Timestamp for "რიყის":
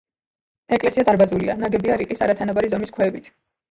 2.05-2.27